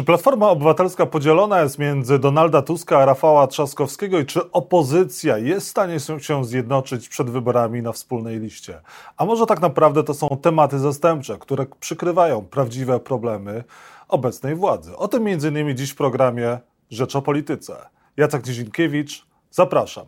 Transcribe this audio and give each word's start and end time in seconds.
Czy 0.00 0.04
Platforma 0.04 0.48
Obywatelska 0.48 1.06
podzielona 1.06 1.60
jest 1.60 1.78
między 1.78 2.18
Donalda 2.18 2.62
Tuska 2.62 2.98
a 2.98 3.04
Rafała 3.04 3.46
Trzaskowskiego 3.46 4.18
i 4.18 4.26
czy 4.26 4.50
opozycja 4.50 5.38
jest 5.38 5.66
w 5.66 5.70
stanie 5.70 6.00
się 6.18 6.44
zjednoczyć 6.44 7.08
przed 7.08 7.30
wyborami 7.30 7.82
na 7.82 7.92
wspólnej 7.92 8.40
liście? 8.40 8.80
A 9.16 9.24
może 9.24 9.46
tak 9.46 9.60
naprawdę 9.60 10.04
to 10.04 10.14
są 10.14 10.28
tematy 10.42 10.78
zastępcze, 10.78 11.38
które 11.38 11.66
przykrywają 11.80 12.42
prawdziwe 12.42 13.00
problemy 13.00 13.64
obecnej 14.08 14.54
władzy? 14.54 14.96
O 14.96 15.08
tym 15.08 15.26
m.in. 15.26 15.76
dziś 15.76 15.90
w 15.90 15.96
programie 15.96 16.58
Rzecz 16.90 17.16
o 17.16 17.22
Polityce. 17.22 17.76
Jacek 18.16 18.42
Dzienkiewicz, 18.42 19.26
zapraszam. 19.50 20.06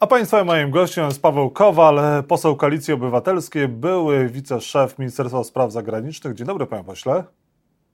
A 0.00 0.06
Państwa 0.06 0.44
moim 0.44 0.70
gościem 0.70 1.04
jest 1.04 1.22
Paweł 1.22 1.50
Kowal, 1.50 2.24
poseł 2.28 2.56
Koalicji 2.56 2.94
Obywatelskiej, 2.94 3.68
były 3.68 4.28
wiceszef 4.28 4.98
Ministerstwa 4.98 5.44
Spraw 5.44 5.72
Zagranicznych. 5.72 6.34
Dzień 6.34 6.46
dobry, 6.46 6.66
panie 6.66 6.84
pośle. 6.84 7.24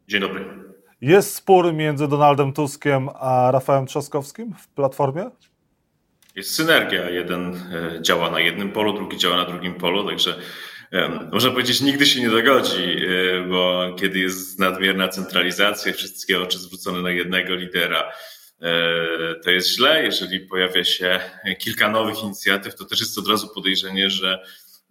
Dzień 0.08 0.20
dobry. 0.20 0.71
Jest 1.02 1.34
spór 1.34 1.74
między 1.74 2.08
Donaldem 2.08 2.52
Tuskiem 2.52 3.08
a 3.20 3.50
Rafałem 3.50 3.86
Trzaskowskim 3.86 4.54
w 4.58 4.68
Platformie? 4.68 5.30
Jest 6.36 6.54
synergia. 6.54 7.10
Jeden 7.10 7.54
e, 7.54 8.02
działa 8.02 8.30
na 8.30 8.40
jednym 8.40 8.72
polu, 8.72 8.92
drugi 8.92 9.16
działa 9.16 9.36
na 9.36 9.44
drugim 9.44 9.74
polu, 9.74 10.08
także 10.08 10.34
można 11.32 11.50
powiedzieć, 11.50 11.80
nigdy 11.80 12.06
się 12.06 12.20
nie 12.20 12.30
dogodzi, 12.30 12.82
e, 12.82 13.48
bo 13.48 13.94
kiedy 13.98 14.18
jest 14.18 14.58
nadmierna 14.58 15.08
centralizacja, 15.08 15.92
wszystkie 15.92 16.40
oczy 16.40 16.58
zwrócone 16.58 17.02
na 17.02 17.10
jednego 17.10 17.54
lidera, 17.54 18.12
e, 18.60 19.34
to 19.44 19.50
jest 19.50 19.76
źle. 19.76 20.04
Jeżeli 20.04 20.40
pojawia 20.40 20.84
się 20.84 21.20
kilka 21.58 21.88
nowych 21.88 22.22
inicjatyw, 22.22 22.74
to 22.74 22.84
też 22.84 23.00
jest 23.00 23.18
od 23.18 23.28
razu 23.28 23.48
podejrzenie, 23.54 24.10
że 24.10 24.44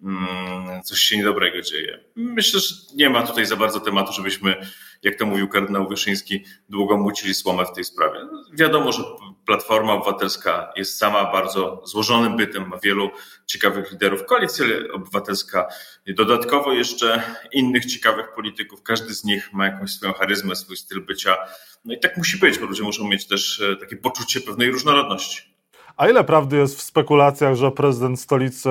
mm, 0.04 0.84
coś 0.84 1.00
się 1.00 1.18
niedobrego 1.18 1.62
dzieje. 1.62 2.00
Myślę, 2.16 2.60
że 2.60 2.76
nie 2.96 3.10
ma 3.10 3.28
tutaj 3.28 3.46
za 3.46 3.56
bardzo 3.56 3.80
tematu, 3.80 4.14
żebyśmy 4.14 4.56
jak 5.04 5.16
to 5.16 5.26
mówił 5.26 5.48
kardynał 5.48 5.88
Wyszyński, 5.88 6.46
długo 6.70 6.98
mucili 6.98 7.34
słomę 7.34 7.66
w 7.66 7.72
tej 7.72 7.84
sprawie. 7.84 8.20
Wiadomo, 8.54 8.92
że 8.92 9.04
Platforma 9.46 9.94
Obywatelska 9.94 10.72
jest 10.76 10.98
sama 10.98 11.32
bardzo 11.32 11.82
złożonym 11.86 12.38
bytem, 12.38 12.68
ma 12.68 12.78
wielu 12.78 13.10
ciekawych 13.46 13.92
liderów. 13.92 14.26
Koalicja 14.26 14.66
Obywatelska 14.94 15.68
dodatkowo 16.08 16.74
jeszcze 16.74 17.24
innych 17.52 17.86
ciekawych 17.86 18.34
polityków. 18.36 18.84
Każdy 18.84 19.14
z 19.14 19.24
nich 19.24 19.54
ma 19.54 19.66
jakąś 19.66 19.92
swoją 19.92 20.14
charyzmę, 20.14 20.56
swój 20.56 20.78
styl 20.78 21.06
bycia. 21.06 21.38
No 21.86 21.94
i 21.94 22.00
tak 22.00 22.18
musi 22.18 22.38
być, 22.38 22.60
bo 22.60 22.66
ludzie 22.66 22.84
muszą 22.84 23.08
mieć 23.08 23.28
też 23.28 23.60
e, 23.62 23.76
takie 23.76 23.98
poczucie 23.98 24.42
pewnej 24.42 24.72
różnorodności. 24.72 25.52
A 25.98 26.10
ile 26.10 26.24
prawdy 26.24 26.58
jest 26.58 26.78
w 26.78 26.82
spekulacjach, 26.82 27.56
że 27.56 27.72
prezydent 27.72 28.20
stolicy 28.20 28.70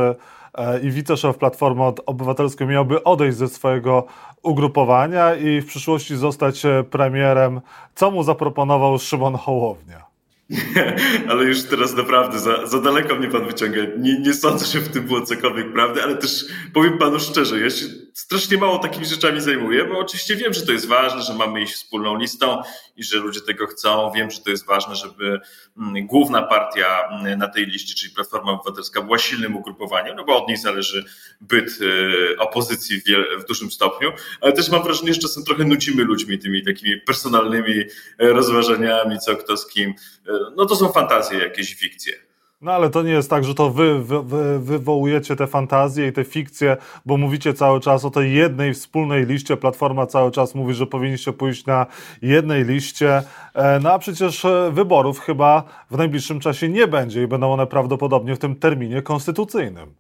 i 0.82 0.90
wiceszef 0.90 1.38
Platformy 1.38 1.82
Obywatelskiej 2.06 2.66
miałby 2.66 3.04
odejść 3.04 3.38
ze 3.38 3.48
swojego 3.48 4.06
ugrupowania 4.42 5.34
i 5.34 5.60
w 5.60 5.66
przyszłości 5.66 6.16
zostać 6.16 6.64
e, 6.64 6.84
premierem, 6.90 7.60
co 7.94 8.10
mu 8.10 8.22
zaproponował 8.22 8.98
Szymon 8.98 9.34
Hołownia? 9.34 10.10
ale 11.30 11.44
już 11.44 11.62
teraz 11.62 11.94
naprawdę 11.94 12.38
za, 12.38 12.66
za 12.66 12.80
daleko 12.80 13.14
mnie 13.14 13.28
pan 13.28 13.46
wyciąga. 13.46 13.78
Nie, 13.98 14.20
nie 14.20 14.34
sądzę, 14.34 14.66
że 14.66 14.80
w 14.80 14.88
tym 14.88 15.06
było 15.06 15.20
cokolwiek 15.20 15.72
prawdy, 15.72 16.02
ale 16.02 16.16
też 16.16 16.44
powiem 16.74 16.98
panu 16.98 17.20
szczerze, 17.20 17.60
ja 17.60 17.70
się 17.70 17.86
strasznie 18.14 18.58
mało 18.58 18.78
takimi 18.78 19.06
rzeczami 19.06 19.40
zajmuję, 19.40 19.84
bo 19.84 19.98
oczywiście 19.98 20.36
wiem, 20.36 20.54
że 20.54 20.66
to 20.66 20.72
jest 20.72 20.86
ważne, 20.86 21.22
że 21.22 21.34
mamy 21.34 21.62
iść 21.62 21.74
wspólną 21.74 22.18
listą 22.18 22.62
i 22.96 23.04
że 23.04 23.16
ludzie 23.16 23.40
tego 23.40 23.66
chcą. 23.66 24.10
Wiem, 24.14 24.30
że 24.30 24.40
to 24.40 24.50
jest 24.50 24.66
ważne, 24.66 24.96
żeby 24.96 25.40
mm, 25.78 26.06
główna 26.06 26.42
partia 26.42 27.08
mm, 27.10 27.38
na 27.38 27.48
tej 27.48 27.66
liście, 27.66 27.94
czyli 27.94 28.14
Platforma 28.14 28.52
Obywatelska, 28.52 29.02
była 29.02 29.18
silnym 29.18 29.56
ugrupowaniem, 29.56 30.16
no 30.16 30.24
bo 30.24 30.42
od 30.42 30.48
niej 30.48 30.56
zależy 30.56 31.04
byt 31.40 31.80
y, 31.80 32.36
opozycji 32.38 33.00
w, 33.38 33.44
dużym 33.48 33.70
stopniu, 33.70 34.12
ale 34.40 34.52
też 34.52 34.68
mam 34.68 34.82
wrażenie, 34.82 35.14
że 35.14 35.20
czasem 35.20 35.44
trochę 35.44 35.64
nucimy 35.64 36.04
ludźmi 36.04 36.38
tymi 36.38 36.64
takimi 36.64 37.00
personalnymi 37.00 37.80
e, 37.80 37.86
rozważaniami, 38.18 39.18
co 39.18 39.36
kto 39.36 39.56
z 39.56 39.66
kim. 39.66 39.90
E, 39.90 40.32
no 40.56 40.66
to 40.66 40.76
są 40.76 40.92
fantazje, 40.92 41.38
jakieś 41.38 41.74
fikcje. 41.74 42.29
No 42.62 42.72
ale 42.72 42.90
to 42.90 43.02
nie 43.02 43.12
jest 43.12 43.30
tak, 43.30 43.44
że 43.44 43.54
to 43.54 43.70
wy, 43.70 44.04
wy, 44.04 44.22
wy, 44.22 44.60
wywołujecie 44.60 45.36
te 45.36 45.46
fantazje 45.46 46.08
i 46.08 46.12
te 46.12 46.24
fikcje, 46.24 46.76
bo 47.06 47.16
mówicie 47.16 47.54
cały 47.54 47.80
czas 47.80 48.04
o 48.04 48.10
tej 48.10 48.34
jednej 48.34 48.74
wspólnej 48.74 49.26
liście. 49.26 49.56
Platforma 49.56 50.06
cały 50.06 50.30
czas 50.30 50.54
mówi, 50.54 50.74
że 50.74 50.86
powinniście 50.86 51.32
pójść 51.32 51.66
na 51.66 51.86
jednej 52.22 52.64
liście. 52.64 53.22
E, 53.54 53.80
no 53.82 53.92
a 53.92 53.98
przecież 53.98 54.44
e, 54.44 54.70
wyborów 54.72 55.20
chyba 55.20 55.62
w 55.90 55.96
najbliższym 55.96 56.40
czasie 56.40 56.68
nie 56.68 56.86
będzie 56.86 57.22
i 57.22 57.26
będą 57.26 57.52
one 57.52 57.66
prawdopodobnie 57.66 58.36
w 58.36 58.38
tym 58.38 58.56
terminie 58.56 59.02
konstytucyjnym. 59.02 59.99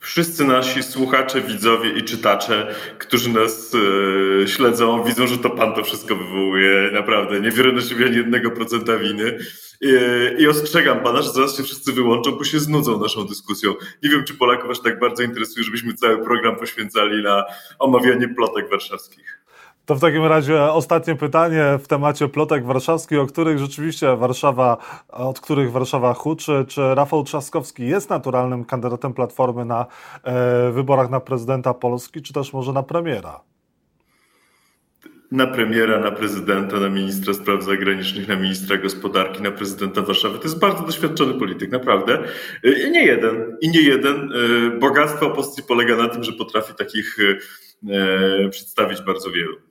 Wszyscy 0.00 0.44
nasi 0.44 0.82
słuchacze, 0.82 1.40
widzowie 1.40 1.90
i 1.90 2.02
czytacze, 2.02 2.74
którzy 2.98 3.30
nas 3.30 3.72
e, 4.42 4.48
śledzą, 4.48 5.04
widzą, 5.04 5.26
że 5.26 5.38
to 5.38 5.50
pan 5.50 5.74
to 5.74 5.84
wszystko 5.84 6.16
wywołuje. 6.16 6.90
Naprawdę, 6.92 7.40
nie 7.40 7.50
biorę 7.50 7.72
na 7.72 7.80
siebie 7.80 8.06
ani 8.06 8.16
jednego 8.16 8.50
procenta 8.50 8.96
winy. 8.96 9.38
I, 9.80 9.92
I 10.38 10.48
ostrzegam 10.48 11.00
pana, 11.00 11.22
że 11.22 11.30
zaraz 11.30 11.56
się 11.56 11.62
wszyscy 11.62 11.92
wyłączą, 11.92 12.32
bo 12.32 12.44
się 12.44 12.60
znudzą 12.60 13.00
naszą 13.00 13.26
dyskusją. 13.26 13.74
Nie 14.02 14.10
wiem, 14.10 14.24
czy 14.24 14.34
Polaków 14.34 14.70
aż 14.70 14.80
tak 14.80 15.00
bardzo 15.00 15.22
interesuje, 15.22 15.64
żebyśmy 15.64 15.94
cały 15.94 16.24
program 16.24 16.56
poświęcali 16.56 17.22
na 17.22 17.44
omawianie 17.78 18.28
plotek 18.28 18.70
warszawskich. 18.70 19.38
To 19.88 19.94
w 19.94 20.00
takim 20.00 20.24
razie 20.24 20.62
ostatnie 20.62 21.16
pytanie 21.16 21.78
w 21.82 21.88
temacie 21.88 22.28
plotek 22.28 22.64
warszawskich, 22.64 23.18
o 23.18 23.26
których 23.26 23.58
rzeczywiście 23.58 24.16
Warszawa, 24.16 24.76
od 25.08 25.40
których 25.40 25.72
Warszawa 25.72 26.14
huczy. 26.14 26.64
Czy 26.68 26.94
Rafał 26.94 27.24
Trzaskowski 27.24 27.86
jest 27.86 28.10
naturalnym 28.10 28.64
kandydatem 28.64 29.14
Platformy 29.14 29.64
na 29.64 29.86
e, 30.24 30.70
wyborach 30.72 31.10
na 31.10 31.20
prezydenta 31.20 31.74
Polski, 31.74 32.22
czy 32.22 32.32
też 32.32 32.52
może 32.52 32.72
na 32.72 32.82
premiera? 32.82 33.40
na 35.32 35.46
premiera, 35.46 36.00
na 36.00 36.10
prezydenta, 36.10 36.80
na 36.80 36.88
ministra 36.88 37.34
spraw 37.34 37.64
zagranicznych, 37.64 38.28
na 38.28 38.36
ministra 38.36 38.76
gospodarki, 38.76 39.42
na 39.42 39.50
prezydenta 39.50 40.02
Warszawy. 40.02 40.38
To 40.38 40.44
jest 40.44 40.58
bardzo 40.58 40.82
doświadczony 40.82 41.34
polityk, 41.34 41.70
naprawdę. 41.70 42.18
I 42.86 42.90
nie 42.90 43.06
jeden. 43.06 43.56
I 43.60 43.68
nie 43.68 43.82
jeden. 43.82 44.16
E, 44.16 44.78
bogactwo 44.78 45.26
opozycji 45.26 45.62
polega 45.68 45.96
na 45.96 46.08
tym, 46.08 46.24
że 46.24 46.32
potrafi 46.32 46.74
takich 46.74 47.16
e, 47.88 48.48
przedstawić 48.48 49.02
bardzo 49.02 49.30
wielu. 49.30 49.67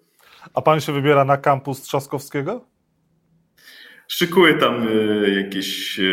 A 0.53 0.62
pan 0.62 0.81
się 0.81 0.94
wybiera 0.94 1.25
na 1.25 1.38
kampus 1.38 1.81
Trzaskowskiego? 1.81 2.66
Szykuję 4.08 4.53
tam 4.53 4.88
e, 4.88 5.30
jakieś, 5.30 6.00
e, 6.00 6.03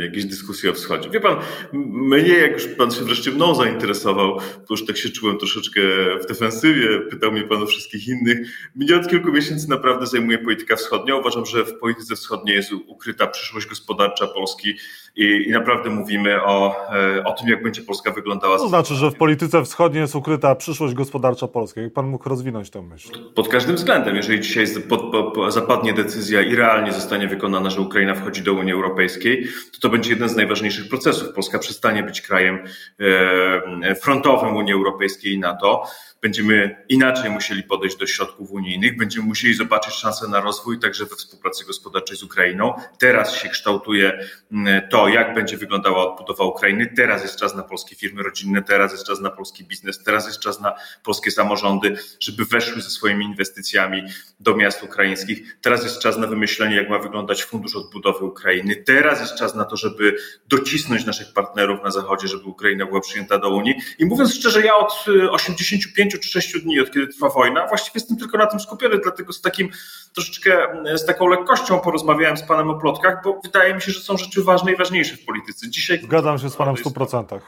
jakieś 0.00 0.24
dyskusje 0.24 0.70
o 0.70 0.74
wschodzie. 0.74 1.10
Wie 1.10 1.20
pan, 1.20 1.36
mnie, 1.72 2.28
jak 2.28 2.52
już 2.52 2.66
pan 2.66 2.90
się 2.90 3.04
wreszcie 3.04 3.30
mną 3.30 3.54
zainteresował, 3.54 4.38
to 4.38 4.66
już 4.70 4.86
tak 4.86 4.96
się 4.96 5.08
czułem 5.08 5.38
troszeczkę 5.38 5.80
w 6.22 6.26
defensywie, 6.26 7.00
pytał 7.00 7.32
mnie 7.32 7.42
pan 7.42 7.62
o 7.62 7.66
wszystkich 7.66 8.08
innych. 8.08 8.38
Mnie 8.74 8.96
od 8.96 9.08
kilku 9.08 9.32
miesięcy 9.32 9.70
naprawdę 9.70 10.06
zajmuje 10.06 10.38
polityka 10.38 10.76
wschodnia. 10.76 11.16
Uważam, 11.16 11.46
że 11.46 11.64
w 11.64 11.78
polityce 11.78 12.16
wschodniej 12.16 12.56
jest 12.56 12.72
ukryta 12.72 13.26
przyszłość 13.26 13.66
gospodarcza 13.66 14.26
Polski 14.26 14.74
i, 15.16 15.44
i 15.48 15.50
naprawdę 15.50 15.90
mówimy 15.90 16.42
o, 16.42 16.76
e, 16.94 17.24
o 17.24 17.32
tym, 17.32 17.48
jak 17.48 17.62
będzie 17.62 17.82
Polska 17.82 18.10
wyglądała. 18.10 18.58
To 18.58 18.68
znaczy, 18.68 18.94
że 18.94 19.10
w 19.10 19.14
polityce 19.14 19.64
wschodniej 19.64 20.00
jest 20.00 20.16
ukryta 20.16 20.54
przyszłość 20.54 20.94
gospodarcza 20.94 21.48
Polski. 21.48 21.80
Jak 21.80 21.92
pan 21.92 22.06
mógł 22.06 22.28
rozwinąć 22.28 22.70
tę 22.70 22.82
myśl? 22.82 23.08
Pod 23.34 23.48
każdym 23.48 23.76
względem. 23.76 24.16
Jeżeli 24.16 24.40
dzisiaj 24.40 24.66
pod, 24.88 25.10
pod, 25.10 25.54
zapadnie 25.54 25.92
decyzja 25.92 26.42
i 26.42 26.54
realnie 26.54 26.92
zostanie 26.92 27.28
wykonana, 27.28 27.70
że 27.70 27.80
Ukraina 27.80 28.14
wchodzi 28.14 28.42
do 28.42 28.52
Unii 28.52 28.72
Europejskiej, 28.72 29.44
to 29.72 29.80
to 29.80 29.88
będzie 29.88 30.10
jeden 30.10 30.28
z 30.28 30.36
najważniejszych 30.36 30.88
procesów. 30.88 31.34
Polska 31.34 31.58
przestanie 31.58 32.02
być 32.02 32.20
krajem 32.20 32.58
e, 33.00 33.94
frontowym 33.94 34.56
Unii 34.56 34.72
Europejskiej 34.72 35.32
i 35.32 35.38
NATO 35.38 35.84
będziemy 36.24 36.84
inaczej 36.88 37.30
musieli 37.30 37.62
podejść 37.62 37.96
do 37.96 38.06
środków 38.06 38.50
unijnych, 38.50 38.96
będziemy 38.96 39.26
musieli 39.26 39.54
zobaczyć 39.54 39.94
szansę 39.94 40.28
na 40.28 40.40
rozwój 40.40 40.78
także 40.78 41.04
we 41.04 41.16
współpracy 41.16 41.64
gospodarczej 41.64 42.16
z 42.16 42.22
Ukrainą. 42.22 42.74
Teraz 42.98 43.36
się 43.36 43.48
kształtuje 43.48 44.18
mm, 44.52 44.88
to, 44.88 45.08
jak 45.08 45.34
będzie 45.34 45.56
wyglądała 45.56 46.12
odbudowa 46.12 46.44
Ukrainy. 46.44 46.92
Teraz 46.96 47.22
jest 47.22 47.36
czas 47.36 47.54
na 47.54 47.62
polskie 47.62 47.96
firmy 47.96 48.22
rodzinne, 48.22 48.62
teraz 48.62 48.92
jest 48.92 49.06
czas 49.06 49.20
na 49.20 49.30
polski 49.30 49.64
biznes, 49.64 50.02
teraz 50.02 50.26
jest 50.26 50.38
czas 50.38 50.60
na 50.60 50.74
polskie 51.02 51.30
samorządy, 51.30 51.96
żeby 52.20 52.44
weszły 52.44 52.82
ze 52.82 52.90
swoimi 52.90 53.24
inwestycjami 53.24 54.02
do 54.40 54.56
miast 54.56 54.82
ukraińskich. 54.82 55.56
Teraz 55.60 55.84
jest 55.84 55.98
czas 55.98 56.18
na 56.18 56.26
wymyślenie, 56.26 56.76
jak 56.76 56.90
ma 56.90 56.98
wyglądać 56.98 57.44
fundusz 57.44 57.76
odbudowy 57.76 58.24
Ukrainy. 58.24 58.76
Teraz 58.76 59.20
jest 59.20 59.34
czas 59.34 59.54
na 59.54 59.64
to, 59.64 59.76
żeby 59.76 60.16
docisnąć 60.48 61.04
naszych 61.04 61.32
partnerów 61.32 61.84
na 61.84 61.90
Zachodzie, 61.90 62.28
żeby 62.28 62.44
Ukraina 62.44 62.86
była 62.86 63.00
przyjęta 63.00 63.38
do 63.38 63.50
Unii. 63.50 63.74
I 63.98 64.04
mówiąc 64.04 64.34
szczerze, 64.34 64.60
ja 64.60 64.76
od 64.76 65.04
85 65.30 66.13
pięciu 66.14 66.28
czy 66.28 66.28
sześciu 66.28 66.60
dni, 66.60 66.80
od 66.80 66.90
kiedy 66.90 67.06
trwa 67.06 67.28
wojna, 67.28 67.66
właściwie 67.66 67.92
jestem 67.94 68.16
tylko 68.16 68.38
na 68.38 68.46
tym 68.46 68.60
skupiony, 68.60 68.98
dlatego 68.98 69.32
z 69.32 69.40
takim 69.40 69.68
troszeczkę, 70.14 70.66
z 70.94 71.06
taką 71.06 71.26
lekkością 71.26 71.80
porozmawiałem 71.80 72.36
z 72.36 72.42
panem 72.42 72.70
o 72.70 72.74
plotkach, 72.74 73.20
bo 73.24 73.40
wydaje 73.44 73.74
mi 73.74 73.82
się, 73.82 73.92
że 73.92 74.00
są 74.00 74.16
rzeczy 74.16 74.44
ważne 74.44 74.72
i 74.72 74.76
ważniejsze 74.76 75.16
w 75.16 75.24
polityce. 75.24 75.70
Dzisiaj 75.70 76.00
Zgadzam 76.02 76.38
się 76.38 76.50
z 76.50 76.56
panem 76.56 76.76
w 76.76 76.82
100%. 76.82 77.40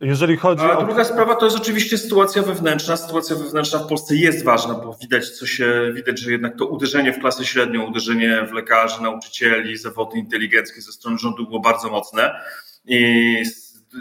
Jeżeli 0.00 0.36
chodzi 0.36 0.62
A 0.62 0.78
o... 0.78 0.84
druga 0.84 1.04
sprawa 1.04 1.34
to 1.34 1.44
jest 1.44 1.56
oczywiście 1.56 1.98
sytuacja 1.98 2.42
wewnętrzna. 2.42 2.96
Sytuacja 2.96 3.36
wewnętrzna 3.36 3.78
w 3.78 3.86
Polsce 3.86 4.16
jest 4.16 4.44
ważna, 4.44 4.74
bo 4.74 4.96
widać, 5.00 5.30
co 5.30 5.46
się 5.46 5.92
widać, 5.94 6.18
że 6.18 6.32
jednak 6.32 6.56
to 6.58 6.66
uderzenie 6.66 7.12
w 7.12 7.20
klasę 7.20 7.44
średnią, 7.44 7.86
uderzenie 7.86 8.46
w 8.46 8.52
lekarzy, 8.52 9.02
nauczycieli, 9.02 9.76
zawody 9.76 10.18
inteligenckie 10.18 10.80
ze 10.80 10.92
strony 10.92 11.18
rządu 11.18 11.46
było 11.46 11.60
bardzo 11.60 11.90
mocne. 11.90 12.40
I 12.86 13.42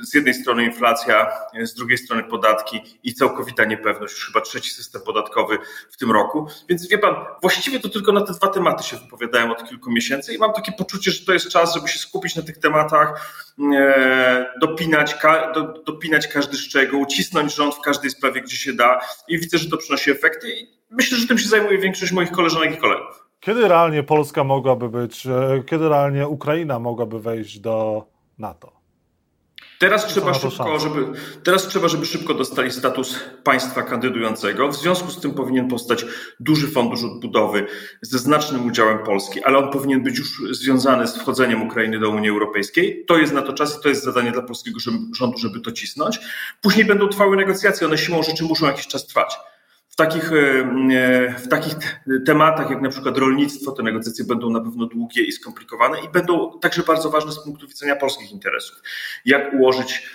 z 0.01 0.13
jednej 0.13 0.33
strony 0.33 0.63
inflacja, 0.65 1.31
z 1.63 1.73
drugiej 1.73 1.97
strony 1.97 2.23
podatki 2.23 2.81
i 3.03 3.13
całkowita 3.13 3.65
niepewność, 3.65 4.13
już 4.13 4.27
chyba 4.27 4.41
trzeci 4.41 4.69
system 4.69 5.01
podatkowy 5.01 5.57
w 5.91 5.97
tym 5.97 6.11
roku. 6.11 6.47
Więc 6.69 6.87
wie 6.87 6.97
pan, 6.97 7.15
właściwie 7.41 7.79
to 7.79 7.89
tylko 7.89 8.11
na 8.11 8.21
te 8.21 8.33
dwa 8.33 8.47
tematy 8.47 8.83
się 8.83 8.97
wypowiadałem 8.97 9.51
od 9.51 9.69
kilku 9.69 9.91
miesięcy 9.91 10.33
i 10.33 10.37
mam 10.37 10.53
takie 10.53 10.71
poczucie, 10.71 11.11
że 11.11 11.25
to 11.25 11.33
jest 11.33 11.49
czas, 11.49 11.75
żeby 11.75 11.87
się 11.87 11.99
skupić 11.99 12.35
na 12.35 12.41
tych 12.41 12.57
tematach, 12.57 13.31
e, 13.75 14.53
dopinać, 14.61 15.15
dopinać 15.85 16.27
każdy 16.27 16.57
szczegół, 16.57 17.05
cisnąć 17.05 17.55
rząd 17.55 17.75
w 17.75 17.81
każdej 17.81 18.11
sprawie, 18.11 18.41
gdzie 18.41 18.57
się 18.57 18.73
da 18.73 18.99
i 19.27 19.39
widzę, 19.39 19.57
że 19.57 19.69
to 19.69 19.77
przynosi 19.77 20.11
efekty 20.11 20.49
i 20.49 20.67
myślę, 20.89 21.17
że 21.17 21.27
tym 21.27 21.37
się 21.37 21.49
zajmuje 21.49 21.77
większość 21.77 22.11
moich 22.11 22.31
koleżanek 22.31 22.73
i 22.73 22.77
kolegów. 22.77 23.29
Kiedy 23.39 23.67
realnie 23.67 24.03
Polska 24.03 24.43
mogłaby 24.43 24.89
być, 24.89 25.25
e, 25.25 25.63
kiedy 25.65 25.89
realnie 25.89 26.27
Ukraina 26.27 26.79
mogłaby 26.79 27.19
wejść 27.19 27.59
do 27.59 28.05
NATO? 28.37 28.78
Teraz 29.79 30.07
trzeba 30.07 30.33
szybko, 30.33 30.79
żeby, 30.79 31.05
teraz 31.43 31.67
trzeba, 31.67 31.87
żeby 31.87 32.05
szybko 32.05 32.33
dostali 32.33 32.71
status 32.71 33.19
państwa 33.43 33.83
kandydującego. 33.83 34.67
W 34.67 34.75
związku 34.75 35.11
z 35.11 35.19
tym 35.19 35.33
powinien 35.33 35.67
powstać 35.67 36.05
duży 36.39 36.67
fundusz 36.67 37.03
odbudowy 37.03 37.67
ze 38.01 38.19
znacznym 38.19 38.67
udziałem 38.67 38.99
Polski, 38.99 39.43
ale 39.43 39.57
on 39.57 39.71
powinien 39.71 40.03
być 40.03 40.17
już 40.17 40.41
związany 40.51 41.07
z 41.07 41.17
wchodzeniem 41.17 41.61
Ukrainy 41.61 41.99
do 41.99 42.09
Unii 42.09 42.29
Europejskiej. 42.29 43.05
To 43.07 43.17
jest 43.17 43.33
na 43.33 43.41
to 43.41 43.53
czas 43.53 43.79
i 43.79 43.83
to 43.83 43.89
jest 43.89 44.03
zadanie 44.03 44.31
dla 44.31 44.41
polskiego 44.41 44.79
rządu, 45.15 45.37
żeby 45.37 45.59
to 45.59 45.71
cisnąć. 45.71 46.19
Później 46.61 46.85
będą 46.85 47.07
trwały 47.07 47.37
negocjacje, 47.37 47.87
one 47.87 47.97
siłą 47.97 48.23
rzeczy 48.23 48.43
muszą 48.43 48.65
jakiś 48.65 48.87
czas 48.87 49.07
trwać 49.07 49.37
takich, 49.99 50.31
e, 50.31 50.35
e, 50.35 51.39
w 51.39 51.47
takich 51.47 51.73
tematach, 52.25 52.69
jak 52.69 52.81
na 52.81 52.89
przykład 52.89 53.17
rolnictwo, 53.17 53.71
te 53.71 53.83
negocjacje 53.83 54.25
będą 54.25 54.49
na 54.49 54.61
pewno 54.61 54.85
długie 54.85 55.23
i 55.23 55.31
skomplikowane 55.31 55.99
i 55.99 56.09
będą 56.09 56.59
także 56.59 56.83
bardzo 56.83 57.09
ważne 57.09 57.31
z 57.31 57.43
punktu 57.43 57.67
widzenia 57.67 57.95
polskich 57.95 58.31
interesów. 58.31 58.81
Jak 59.25 59.53
ułożyć 59.53 60.05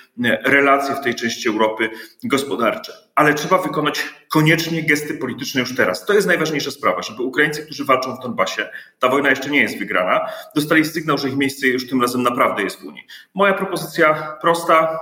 relacje 0.44 0.94
w 0.94 1.00
tej 1.00 1.14
części 1.14 1.48
Europy 1.48 1.90
gospodarcze. 2.22 2.92
Ale 3.14 3.34
trzeba 3.34 3.58
wykonać 3.58 4.04
koniecznie 4.30 4.82
gesty 4.82 5.14
polityczne 5.14 5.60
już 5.60 5.76
teraz. 5.76 6.06
To 6.06 6.12
jest 6.12 6.26
najważniejsza 6.26 6.70
sprawa, 6.70 7.02
żeby 7.02 7.22
Ukraińcy, 7.22 7.64
którzy 7.64 7.84
walczą 7.84 8.16
w 8.16 8.22
Donbasie, 8.22 8.68
ta 8.98 9.08
wojna 9.08 9.30
jeszcze 9.30 9.50
nie 9.50 9.60
jest 9.60 9.78
wygrana, 9.78 10.20
dostali 10.54 10.84
sygnał, 10.84 11.18
że 11.18 11.28
ich 11.28 11.36
miejsce 11.36 11.66
już 11.66 11.88
tym 11.88 12.02
razem 12.02 12.22
naprawdę 12.22 12.62
jest 12.62 12.80
w 12.80 12.84
Unii. 12.84 13.06
Moja 13.34 13.52
propozycja 13.52 14.36
prosta, 14.40 15.00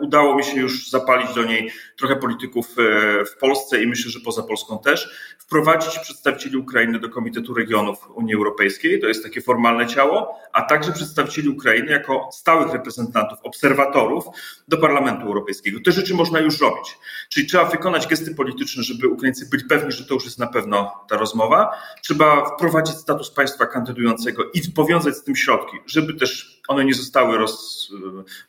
udało 0.00 0.36
mi 0.36 0.44
się 0.44 0.60
już 0.60 0.90
zapalić 0.90 1.34
do 1.34 1.44
niej 1.44 1.72
trochę 1.98 2.16
polityków 2.16 2.66
w 3.32 3.38
Polsce 3.40 3.82
i 3.82 3.86
myślę, 3.86 4.10
że 4.10 4.20
poza 4.20 4.42
Polską 4.42 4.78
też, 4.78 5.10
wprowadzić 5.38 5.98
przedstawicieli 5.98 6.56
Ukrainy 6.56 6.98
do 6.98 7.08
Komitetu 7.08 7.54
Regionów 7.54 8.10
Unii 8.14 8.34
Europejskiej, 8.34 9.00
to 9.00 9.06
jest 9.06 9.22
takie 9.22 9.40
formalne 9.40 9.86
ciało, 9.86 10.38
a 10.52 10.62
także 10.62 10.92
przedstawicieli 10.92 11.48
Ukrainy 11.48 11.92
jako 11.92 12.28
stałych 12.32 12.72
reprezentantów, 12.72 13.38
obserwatorów 13.42 14.24
do 14.68 14.76
Parlamentu 14.76 15.26
Europejskiego. 15.26 15.80
Te 15.84 15.92
rzeczy 15.92 16.14
można 16.14 16.40
już 16.40 16.60
robić. 16.60 16.98
Czyli 17.28 17.46
trzeba 17.46 17.64
wykonać 17.64 18.06
gesty 18.06 18.34
polityczne, 18.34 18.82
żeby 18.82 19.08
Ukraińcy 19.08 19.48
byli 19.50 19.64
pewni, 19.64 19.92
że 19.92 20.04
to 20.04 20.14
już 20.14 20.24
jest 20.24 20.38
na 20.38 20.46
pewno 20.46 21.04
ta 21.08 21.16
rozmowa. 21.16 21.70
Trzeba 22.02 22.44
wprowadzić 22.54 22.96
status 22.96 23.30
państwa 23.30 23.66
kandydującego 23.66 24.44
i 24.54 24.72
powiązać 24.72 25.16
z 25.16 25.24
tym 25.24 25.36
środki, 25.36 25.76
żeby 25.86 26.14
też 26.14 26.59
one 26.70 26.84
nie 26.84 26.94
zostały 26.94 27.38
roz, 27.38 27.88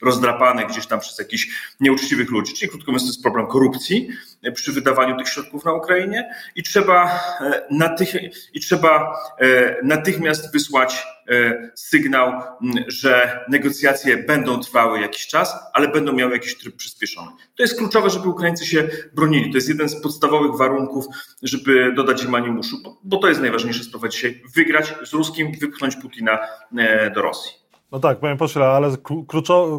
rozdrapane 0.02 0.66
gdzieś 0.66 0.88
tam 0.88 1.00
przez 1.00 1.20
jakichś 1.20 1.48
nieuczciwych 1.80 2.32
ludzi. 2.32 2.54
Czyli 2.54 2.70
krótko 2.70 2.92
mówiąc, 2.92 3.04
to 3.04 3.14
jest 3.14 3.22
problem 3.22 3.48
korupcji 3.48 4.10
przy 4.54 4.72
wydawaniu 4.72 5.18
tych 5.18 5.30
środków 5.30 5.66
na 5.66 5.74
Ukrainie 5.74 6.36
i 6.56 6.64
trzeba, 6.64 7.20
e, 7.42 7.68
natych, 7.72 8.14
i 8.54 8.60
trzeba 8.60 9.18
e, 9.40 9.78
natychmiast 9.84 10.54
wysłać 10.54 11.08
e, 11.30 11.72
sygnał, 11.76 12.42
że 12.88 13.46
negocjacje 13.50 14.18
będą 14.18 14.60
trwały 14.60 15.00
jakiś 15.00 15.28
czas, 15.28 15.56
ale 15.74 15.88
będą 15.88 16.14
miały 16.14 16.34
jakiś 16.34 16.58
tryb 16.58 16.76
przyspieszony. 16.76 17.32
To 17.56 17.64
jest 17.64 17.78
kluczowe, 17.78 18.10
żeby 18.10 18.30
Ukraińcy 18.30 18.66
się 18.66 18.90
bronili. 19.14 19.52
To 19.52 19.58
jest 19.58 19.70
jeden 19.70 19.90
z 19.90 20.02
podstawowych 20.02 20.58
warunków, 20.58 21.06
żeby 21.44 21.94
dodać 21.94 22.24
im 22.24 22.36
animuszu, 22.36 22.78
bo 23.04 23.18
to 23.18 23.28
jest 23.28 23.42
najważniejsza 23.42 23.84
sprawa 23.84 24.08
dzisiaj. 24.08 24.42
Wygrać 24.56 24.94
z 25.04 25.14
Ruskim, 25.14 25.52
wypchnąć 25.60 25.96
Putina 25.96 26.40
do 27.16 27.22
Rosji. 27.22 27.61
No 27.92 28.00
tak, 28.00 28.20
panie 28.20 28.38
pośle, 28.38 28.68
ale 28.68 28.90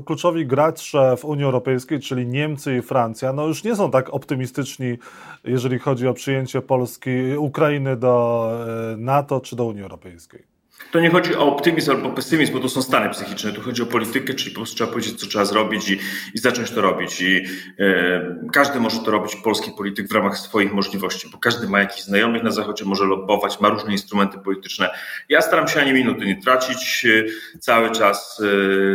kluczowi 0.07 0.47
gracze 0.47 1.17
w 1.17 1.25
Unii 1.25 1.45
Europejskiej, 1.45 2.01
czyli 2.01 2.27
Niemcy 2.27 2.77
i 2.77 2.83
Francja, 2.83 3.33
no 3.33 3.47
już 3.47 3.65
nie 3.65 3.77
są 3.77 3.91
tak 3.91 4.15
optymistyczni, 4.15 4.99
jeżeli 5.45 5.79
chodzi 5.79 6.09
o 6.09 6.15
przyjęcie 6.15 6.63
Polski, 6.63 7.37
Ukrainy 7.39 7.97
do 7.97 8.49
e, 8.93 8.97
NATO 8.97 9.41
czy 9.41 9.57
do 9.57 9.65
Unii 9.65 9.83
Europejskiej. 9.83 10.43
To 10.91 11.01
nie 11.01 11.11
chodzi 11.11 11.37
o 11.37 11.47
optymizm 11.47 11.91
albo 11.91 12.11
pesymizm, 12.11 12.53
bo 12.53 12.61
to 12.61 12.69
są 12.69 12.83
stany 12.83 13.11
psychiczne. 13.11 13.53
Tu 13.53 13.61
chodzi 13.61 13.83
o 13.83 13.87
politykę, 13.87 14.35
czyli 14.35 14.51
po 14.51 14.57
prostu 14.57 14.77
trzeba 14.77 14.91
powiedzieć, 14.91 15.21
co 15.21 15.27
trzeba 15.27 15.45
zrobić 15.45 15.91
i, 15.91 15.99
i 16.35 16.39
zacząć 16.39 16.71
to 16.71 16.81
robić. 16.81 17.21
I 17.21 17.45
e, 17.79 18.49
każdy 18.53 18.81
może 18.81 18.99
to 18.99 19.11
robić, 19.11 19.37
polski 19.37 19.71
polityk, 19.77 20.09
w 20.09 20.13
ramach 20.13 20.39
swoich 20.39 20.73
możliwości, 20.73 21.29
bo 21.33 21.39
każdy 21.39 21.69
ma 21.69 21.81
jakichś 21.81 22.03
znajomych 22.03 22.43
na 22.43 22.51
Zachodzie, 22.51 22.85
może 22.85 23.05
lobbować, 23.05 23.61
ma 23.61 23.69
różne 23.69 23.93
instrumenty 23.93 24.39
polityczne. 24.39 24.91
Ja 25.29 25.43
staram 25.43 25.69
się 25.69 25.81
ani 25.81 25.93
minuty 25.93 26.27
nie 26.27 26.43
tracić. 26.43 27.07
E, 27.07 27.59
cały 27.59 27.91
czas 27.91 28.43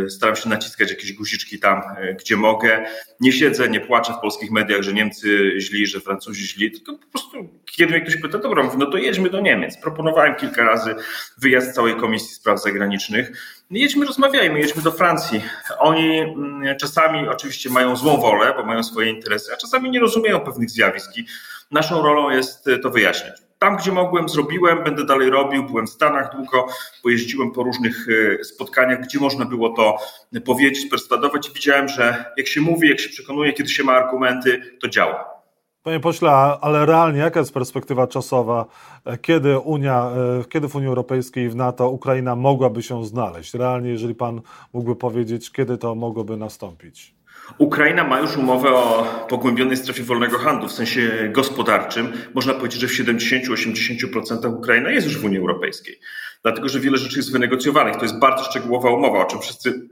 e, 0.06 0.10
staram 0.10 0.36
się 0.36 0.48
naciskać 0.48 0.90
jakieś 0.90 1.12
guziczki 1.12 1.58
tam, 1.58 1.82
e, 1.96 2.14
gdzie 2.14 2.36
mogę. 2.36 2.86
Nie 3.20 3.32
siedzę, 3.32 3.68
nie 3.68 3.80
płaczę 3.80 4.12
w 4.12 4.20
polskich 4.20 4.50
mediach, 4.50 4.82
że 4.82 4.92
Niemcy 4.92 5.52
źli, 5.58 5.86
że 5.86 6.00
Francuzi 6.00 6.46
źli, 6.46 6.70
tylko 6.70 6.92
po 6.92 7.06
prostu 7.06 7.60
kiedy 7.72 7.92
mnie 7.92 8.00
ktoś 8.00 8.16
pyta, 8.16 8.38
dobra, 8.38 8.62
mówię, 8.62 8.76
no 8.78 8.86
to 8.86 8.96
jedźmy 8.96 9.30
do 9.30 9.40
Niemiec. 9.40 9.80
Proponowałem 9.82 10.34
kilka 10.34 10.64
razy 10.64 10.94
wyjazd 11.38 11.74
całej 11.74 11.96
Komisji 11.96 12.34
Spraw 12.34 12.62
Zagranicznych. 12.62 13.32
Jedźmy, 13.70 14.06
rozmawiajmy, 14.06 14.60
jedźmy 14.60 14.82
do 14.82 14.92
Francji. 14.92 15.42
Oni 15.78 16.18
mm, 16.18 16.76
czasami 16.76 17.28
oczywiście 17.28 17.70
mają 17.70 17.96
złą 17.96 18.16
wolę, 18.16 18.54
bo 18.56 18.64
mają 18.64 18.82
swoje 18.82 19.10
interesy, 19.10 19.52
a 19.54 19.56
czasami 19.56 19.90
nie 19.90 20.00
rozumieją 20.00 20.40
pewnych 20.40 20.70
zjawisk 20.70 21.16
i 21.16 21.26
naszą 21.70 22.02
rolą 22.02 22.30
jest 22.30 22.68
to 22.82 22.90
wyjaśniać. 22.90 23.48
Tam, 23.58 23.76
gdzie 23.76 23.92
mogłem, 23.92 24.28
zrobiłem, 24.28 24.84
będę 24.84 25.04
dalej 25.04 25.30
robił. 25.30 25.64
Byłem 25.64 25.86
w 25.86 25.90
Stanach 25.90 26.36
długo, 26.36 26.68
pojeździłem 27.02 27.50
po 27.50 27.62
różnych 27.62 28.06
e, 28.40 28.44
spotkaniach, 28.44 29.00
gdzie 29.00 29.18
można 29.18 29.44
było 29.44 29.70
to 29.70 29.98
powiedzieć, 30.44 30.86
perswadować 30.90 31.48
i 31.48 31.52
widziałem, 31.52 31.88
że 31.88 32.24
jak 32.36 32.46
się 32.46 32.60
mówi, 32.60 32.88
jak 32.88 33.00
się 33.00 33.08
przekonuje, 33.08 33.52
kiedy 33.52 33.68
się 33.68 33.84
ma 33.84 33.92
argumenty, 33.92 34.76
to 34.80 34.88
działa. 34.88 35.37
Panie 35.82 36.00
pośle, 36.00 36.30
ale 36.60 36.86
realnie 36.86 37.18
jaka 37.18 37.40
jest 37.40 37.54
perspektywa 37.54 38.06
czasowa, 38.06 38.66
e, 39.04 39.18
kiedy 39.18 39.58
Unia, 39.58 40.10
e, 40.40 40.44
kiedy 40.44 40.68
w 40.68 40.76
Unii 40.76 40.88
Europejskiej 40.88 41.44
i 41.44 41.48
w 41.48 41.56
NATO 41.56 41.90
Ukraina 41.90 42.36
mogłaby 42.36 42.82
się 42.82 43.04
znaleźć? 43.04 43.54
Realnie, 43.54 43.90
jeżeli 43.90 44.14
pan 44.14 44.40
mógłby 44.72 44.96
powiedzieć, 44.96 45.52
kiedy 45.52 45.78
to 45.78 45.94
mogłoby 45.94 46.36
nastąpić? 46.36 47.14
Ukraina 47.58 48.04
ma 48.04 48.20
już 48.20 48.36
umowę 48.36 48.74
o 48.74 49.04
pogłębionej 49.28 49.76
strefie 49.76 50.02
wolnego 50.02 50.38
handlu 50.38 50.68
w 50.68 50.72
sensie 50.72 51.30
gospodarczym. 51.32 52.12
Można 52.34 52.54
powiedzieć, 52.54 52.80
że 52.80 52.88
w 52.88 52.92
70-80% 52.92 54.54
Ukraina 54.58 54.90
jest 54.90 55.06
już 55.06 55.18
w 55.18 55.24
Unii 55.24 55.38
Europejskiej. 55.38 55.98
Dlatego, 56.42 56.68
że 56.68 56.80
wiele 56.80 56.98
rzeczy 56.98 57.18
jest 57.18 57.32
wynegocjowanych. 57.32 57.96
To 57.96 58.02
jest 58.02 58.18
bardzo 58.18 58.44
szczegółowa 58.44 58.90
umowa, 58.90 59.18
o 59.18 59.24
czym 59.24 59.40
wszyscy 59.40 59.88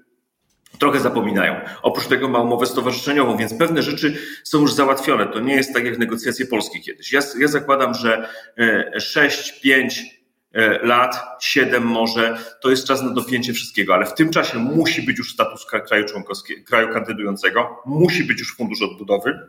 trochę 0.78 1.00
zapominają. 1.00 1.60
Oprócz 1.82 2.06
tego 2.06 2.28
ma 2.28 2.38
umowę 2.38 2.66
stowarzyszeniową, 2.66 3.36
więc 3.36 3.54
pewne 3.54 3.82
rzeczy 3.82 4.18
są 4.44 4.60
już 4.60 4.72
załatwione. 4.72 5.26
To 5.26 5.40
nie 5.40 5.54
jest 5.54 5.74
tak 5.74 5.84
jak 5.84 5.98
negocjacje 5.98 6.46
polskie 6.46 6.80
kiedyś. 6.80 7.12
Ja, 7.12 7.20
ja 7.38 7.48
zakładam, 7.48 7.94
że 7.94 8.28
6, 9.00 9.50
e, 9.50 9.60
5 9.60 10.04
e, 10.52 10.86
lat, 10.86 11.16
7 11.40 11.84
może, 11.84 12.38
to 12.60 12.70
jest 12.70 12.86
czas 12.86 13.02
na 13.02 13.10
dopięcie 13.10 13.52
wszystkiego, 13.52 13.94
ale 13.94 14.06
w 14.06 14.14
tym 14.14 14.30
czasie 14.30 14.58
musi 14.58 15.02
być 15.02 15.18
już 15.18 15.32
status 15.32 15.66
kraju 15.66 16.04
członkowskiego, 16.04 16.64
kraju 16.66 16.88
kandydującego, 16.92 17.82
musi 17.86 18.24
być 18.24 18.38
już 18.38 18.56
fundusz 18.56 18.82
odbudowy, 18.82 19.40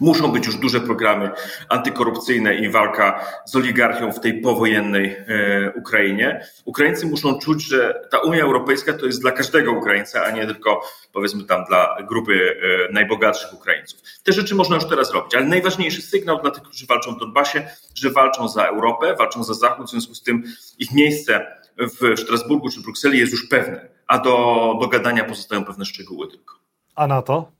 Muszą 0.00 0.32
być 0.32 0.46
już 0.46 0.56
duże 0.56 0.80
programy 0.80 1.30
antykorupcyjne 1.68 2.54
i 2.54 2.70
walka 2.70 3.24
z 3.44 3.56
oligarchią 3.56 4.12
w 4.12 4.20
tej 4.20 4.40
powojennej 4.40 5.06
e, 5.06 5.72
Ukrainie. 5.76 6.46
Ukraińcy 6.64 7.06
muszą 7.06 7.38
czuć, 7.38 7.64
że 7.64 8.08
ta 8.10 8.18
Unia 8.18 8.42
Europejska 8.42 8.92
to 8.92 9.06
jest 9.06 9.20
dla 9.20 9.32
każdego 9.32 9.72
Ukraińca, 9.72 10.22
a 10.24 10.30
nie 10.30 10.46
tylko 10.46 10.82
powiedzmy 11.12 11.44
tam 11.44 11.64
dla 11.64 11.96
grupy 12.08 12.56
e, 12.88 12.92
najbogatszych 12.92 13.54
Ukraińców. 13.54 14.00
Te 14.24 14.32
rzeczy 14.32 14.54
można 14.54 14.76
już 14.76 14.84
teraz 14.84 15.12
robić, 15.12 15.34
ale 15.34 15.46
najważniejszy 15.46 16.02
sygnał 16.02 16.40
dla 16.40 16.50
tych, 16.50 16.62
którzy 16.62 16.86
walczą 16.86 17.14
w 17.14 17.18
Donbasie, 17.18 17.68
że 17.94 18.10
walczą 18.10 18.48
za 18.48 18.66
Europę, 18.66 19.14
walczą 19.18 19.44
za 19.44 19.54
Zachód, 19.54 19.86
w 19.86 19.90
związku 19.90 20.14
z 20.14 20.22
tym 20.22 20.44
ich 20.78 20.92
miejsce 20.92 21.46
w 21.78 22.20
Strasburgu 22.20 22.68
czy 22.70 22.80
Brukseli 22.80 23.18
jest 23.18 23.32
już 23.32 23.48
pewne, 23.48 23.88
a 24.06 24.18
do, 24.18 24.74
do 24.80 24.88
gadania 24.88 25.24
pozostają 25.24 25.64
pewne 25.64 25.84
szczegóły 25.84 26.28
tylko. 26.28 26.54
A 26.94 27.06
NATO? 27.06 27.55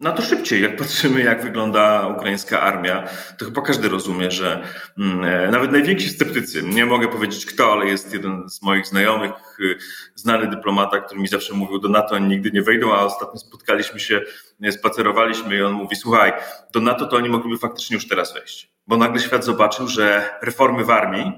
No 0.00 0.12
to 0.12 0.22
szybciej, 0.22 0.62
jak 0.62 0.76
patrzymy, 0.76 1.22
jak 1.22 1.42
wygląda 1.42 2.06
ukraińska 2.06 2.60
armia, 2.60 3.08
to 3.38 3.44
chyba 3.44 3.62
każdy 3.62 3.88
rozumie, 3.88 4.30
że 4.30 4.62
mm, 4.98 5.24
e, 5.24 5.50
nawet 5.50 5.72
najwięksi 5.72 6.08
sceptycy, 6.08 6.62
nie 6.62 6.86
mogę 6.86 7.08
powiedzieć 7.08 7.46
kto, 7.46 7.72
ale 7.72 7.86
jest 7.86 8.12
jeden 8.14 8.48
z 8.50 8.62
moich 8.62 8.86
znajomych, 8.86 9.32
y, 9.60 9.78
znany 10.14 10.46
dyplomata, 10.46 11.00
który 11.00 11.20
mi 11.20 11.28
zawsze 11.28 11.54
mówił, 11.54 11.78
do 11.78 11.88
NATO 11.88 12.14
oni 12.14 12.28
nigdy 12.28 12.50
nie 12.50 12.62
wejdą, 12.62 12.94
a 12.94 13.04
ostatnio 13.04 13.38
spotkaliśmy 13.38 14.00
się, 14.00 14.20
e, 14.62 14.72
spacerowaliśmy 14.72 15.56
i 15.56 15.62
on 15.62 15.72
mówi, 15.72 15.96
słuchaj, 15.96 16.32
do 16.72 16.80
NATO 16.80 17.06
to 17.06 17.16
oni 17.16 17.28
mogliby 17.28 17.58
faktycznie 17.58 17.94
już 17.94 18.08
teraz 18.08 18.34
wejść. 18.34 18.72
Bo 18.86 18.96
nagle 18.96 19.20
świat 19.20 19.44
zobaczył, 19.44 19.88
że 19.88 20.30
reformy 20.42 20.84
w 20.84 20.90
armii 20.90 21.32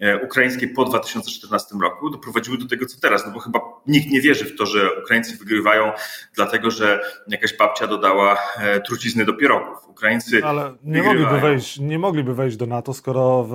E, 0.00 0.24
ukraińskie 0.24 0.68
po 0.68 0.84
2014 0.84 1.74
roku 1.82 2.10
doprowadziły 2.10 2.58
do 2.58 2.68
tego, 2.68 2.86
co 2.86 3.00
teraz, 3.00 3.26
no 3.26 3.32
bo 3.32 3.40
chyba 3.40 3.60
nikt 3.86 4.10
nie 4.10 4.20
wierzy 4.20 4.44
w 4.44 4.56
to, 4.56 4.66
że 4.66 5.00
Ukraińcy 5.02 5.36
wygrywają 5.36 5.92
dlatego, 6.34 6.70
że 6.70 7.00
jakaś 7.28 7.56
babcia 7.56 7.86
dodała 7.86 8.38
e, 8.58 8.80
trucizny 8.80 9.24
do 9.24 9.32
pierogów. 9.34 9.88
Ukraińcy 9.88 10.40
no, 10.40 10.46
Ale 10.46 10.74
nie 10.84 11.02
mogliby, 11.02 11.40
wejść, 11.40 11.78
nie 11.78 11.98
mogliby 11.98 12.34
wejść 12.34 12.56
do 12.56 12.66
NATO, 12.66 12.94
skoro 12.94 13.44
w, 13.44 13.52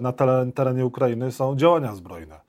na 0.00 0.12
terenie 0.54 0.84
Ukrainy 0.84 1.32
są 1.32 1.56
działania 1.56 1.94
zbrojne. 1.94 2.43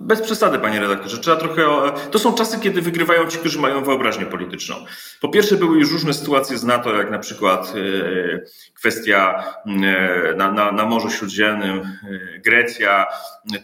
Bez 0.00 0.20
przesady, 0.20 0.58
panie 0.58 0.80
redaktorze. 0.80 1.18
Trzeba 1.18 1.36
trochę. 1.36 1.62
To 2.10 2.18
są 2.18 2.34
czasy, 2.34 2.60
kiedy 2.60 2.82
wygrywają 2.82 3.26
ci, 3.26 3.38
którzy 3.38 3.60
mają 3.60 3.84
wyobraźnię 3.84 4.26
polityczną. 4.26 4.76
Po 5.20 5.28
pierwsze, 5.28 5.56
były 5.56 5.78
już 5.78 5.92
różne 5.92 6.14
sytuacje 6.14 6.58
z 6.58 6.64
NATO, 6.64 6.94
jak 6.94 7.10
na 7.10 7.18
przykład 7.18 7.72
e, 7.76 8.40
kwestia 8.74 9.44
e, 9.66 10.34
na, 10.36 10.52
na, 10.52 10.72
na 10.72 10.86
Morzu 10.86 11.10
Śródziemnym, 11.10 11.78
e, 11.78 12.38
Grecja, 12.38 13.06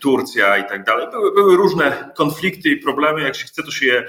Turcja 0.01 0.59
i 0.59 0.65
tak 0.65 0.85
dalej. 0.85 1.07
Były, 1.11 1.35
były 1.35 1.57
różne 1.57 2.11
konflikty 2.15 2.69
i 2.69 2.77
problemy. 2.77 3.23
Jak 3.23 3.37
się 3.37 3.45
chce, 3.45 3.63
to 3.63 3.71
się 3.71 3.87
je 3.87 4.07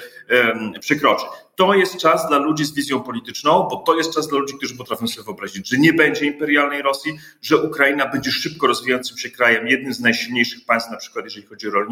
przekroczy 0.80 1.26
to 1.62 1.74
jest 1.74 1.98
czas 1.98 2.28
dla 2.28 2.38
ludzi 2.38 2.66
z 2.66 2.74
wizją 2.74 3.04
polityczną, 3.04 3.68
bo 3.72 3.78
to 3.78 3.98
jest 3.98 4.14
czas 4.14 4.28
dla 4.28 4.40
ludzi, 4.40 4.58
którzy 4.58 4.76
potrafią 4.76 5.08
sobie 5.08 5.26
wyobrazić, 5.26 5.70
że 5.70 5.78
nie 5.78 5.94
będzie 5.94 6.26
imperialnej 6.26 6.82
Rosji, 6.82 7.20
że 7.42 7.58
Ukraina 7.58 8.08
będzie 8.08 8.32
szybko 8.32 8.68
rozwijającym 8.68 9.18
się 9.18 9.30
krajem, 9.30 9.68
jednym 9.68 9.94
z 9.94 10.00
najsilniejszych 10.00 10.66
państw, 10.66 10.92
na 10.92 10.98
przykład 10.98 11.26
jeżeli 11.26 11.46
chodzi 11.48 11.68
o 11.68 11.72
rolnictwo, 11.72 11.91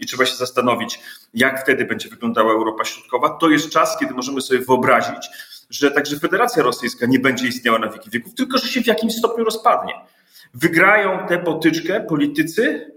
i 0.00 0.06
trzeba 0.06 0.26
się 0.26 0.36
zastanowić, 0.36 1.00
jak 1.34 1.62
wtedy 1.62 1.84
będzie 1.84 2.08
wyglądała 2.08 2.52
Europa 2.52 2.84
Środkowa. 2.84 3.30
To 3.30 3.50
jest 3.50 3.70
czas, 3.70 3.98
kiedy 3.98 4.14
możemy 4.14 4.40
sobie 4.40 4.60
wyobrazić, 4.60 5.28
że 5.70 5.90
także 5.90 6.18
Federacja 6.18 6.62
Rosyjska 6.62 7.06
nie 7.06 7.18
będzie 7.18 7.48
istniała 7.48 7.78
na 7.78 7.88
wieki 7.88 8.10
wieków, 8.10 8.34
tylko 8.34 8.58
że 8.58 8.68
się 8.68 8.82
w 8.82 8.86
jakimś 8.86 9.14
stopniu 9.14 9.44
rozpadnie. 9.44 9.94
Wygrają 10.54 11.26
tę 11.26 11.38
potyczkę 11.38 12.00
politycy, 12.00 12.90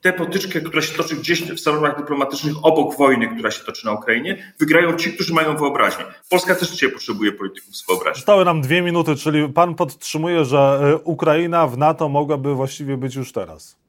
tę 0.00 0.12
potyczkę, 0.12 0.60
która 0.60 0.82
się 0.82 0.96
toczy 0.96 1.16
gdzieś 1.16 1.42
w 1.42 1.60
salonach 1.60 1.96
dyplomatycznych 1.96 2.54
obok 2.62 2.96
wojny, 2.96 3.28
która 3.28 3.50
się 3.50 3.64
toczy 3.64 3.86
na 3.86 3.92
Ukrainie, 3.92 4.54
wygrają 4.58 4.96
ci, 4.96 5.12
którzy 5.12 5.34
mają 5.34 5.56
wyobraźnię. 5.56 6.04
Polska 6.30 6.54
też 6.54 6.70
dzisiaj 6.70 6.90
potrzebuje 6.90 7.32
polityków 7.32 7.76
z 7.76 7.86
wyobraźnią. 7.86 8.14
Zostały 8.14 8.44
nam 8.44 8.60
dwie 8.62 8.82
minuty, 8.82 9.16
czyli 9.16 9.48
pan 9.48 9.74
podtrzymuje, 9.74 10.44
że 10.44 10.80
y, 10.94 10.98
Ukraina 11.04 11.66
w 11.66 11.78
NATO 11.78 12.08
mogłaby 12.08 12.54
właściwie 12.54 12.96
być 12.96 13.14
już 13.14 13.32
teraz. 13.32 13.83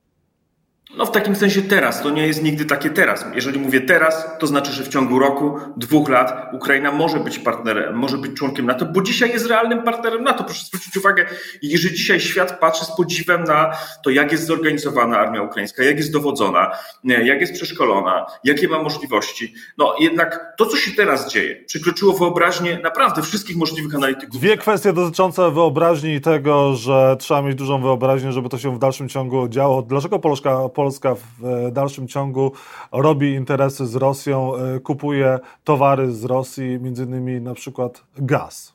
No 0.98 1.06
w 1.06 1.12
takim 1.12 1.36
sensie 1.36 1.62
teraz, 1.62 2.02
to 2.02 2.10
nie 2.10 2.28
jest 2.28 2.44
nigdy 2.44 2.66
takie 2.66 2.90
teraz. 2.90 3.26
Jeżeli 3.36 3.60
mówię 3.60 3.82
teraz, 3.82 4.28
to 4.40 4.48
znaczy, 4.48 4.72
że 4.72 4.84
w 4.84 4.88
ciągu 4.88 5.20
roku, 5.20 5.60
dwóch 5.78 6.10
lat 6.10 6.54
Ukraina 6.54 6.92
może 6.92 7.20
być 7.20 7.40
partnerem, 7.40 7.96
może 7.96 8.18
być 8.18 8.34
członkiem 8.34 8.66
NATO, 8.66 8.86
bo 8.86 9.02
dzisiaj 9.02 9.30
jest 9.30 9.48
realnym 9.48 9.84
partnerem 9.84 10.24
NATO. 10.24 10.44
Proszę 10.44 10.66
zwrócić 10.66 10.98
uwagę, 10.98 11.26
jeżeli 11.62 11.96
dzisiaj 11.96 12.20
świat 12.20 12.60
patrzy 12.60 12.86
z 12.86 12.96
podziwem 12.96 13.44
na 13.44 13.72
to, 14.04 14.10
jak 14.10 14.32
jest 14.32 14.48
zorganizowana 14.48 15.18
armia 15.18 15.42
ukraińska, 15.42 15.84
jak 15.84 15.98
jest 15.98 16.14
dowodzona, 16.14 16.72
jak 17.04 17.42
jest 17.42 17.54
przeszkolona, 17.54 18.26
jakie 18.44 18.68
ma 18.68 18.84
możliwości, 18.84 19.54
no 19.78 19.96
jednak 20.00 20.54
to, 20.58 20.66
co 20.66 20.78
się 20.78 20.92
teraz 20.92 21.32
dzieje, 21.32 21.56
przekroczyło 21.66 22.14
wyobraźnię 22.14 22.80
naprawdę 22.84 23.22
wszystkich 23.22 23.58
możliwych 23.58 23.96
analityków. 23.96 24.40
Dwie 24.40 24.58
kwestie 24.58 24.94
dotyczące 24.94 25.52
wyobraźni 25.52 26.14
i 26.14 26.22
tego, 26.22 26.76
że 26.76 27.16
trzeba 27.20 27.42
mieć 27.42 27.56
dużą 27.56 27.82
wyobraźnię, 27.82 28.32
żeby 28.32 28.50
to 28.50 28.58
się 28.58 28.76
w 28.76 28.80
dalszym 28.80 29.10
ciągu 29.10 29.48
działo. 29.48 29.82
Dlaczego 29.82 30.20
Polska 30.20 30.70
Polska 30.86 31.16
w 31.16 31.46
e, 31.46 31.72
dalszym 31.72 32.08
ciągu 32.08 32.52
robi 32.92 33.34
interesy 33.34 33.86
z 33.86 33.96
Rosją, 33.96 34.56
e, 34.56 34.80
kupuje 34.80 35.40
towary 35.64 36.12
z 36.12 36.24
Rosji, 36.24 36.80
między 36.82 37.04
innymi 37.04 37.42
na 37.42 37.54
przykład 37.54 38.04
gaz. 38.18 38.74